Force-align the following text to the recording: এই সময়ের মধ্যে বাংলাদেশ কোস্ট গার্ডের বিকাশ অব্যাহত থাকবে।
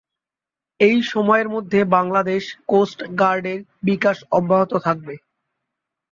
এই 0.79 0.97
সময়ের 1.11 1.47
মধ্যে 1.49 1.79
বাংলাদেশ 1.95 2.43
কোস্ট 2.67 2.99
গার্ডের 3.19 3.59
বিকাশ 3.83 4.17
অব্যাহত 4.31 4.71
থাকবে। 4.85 5.13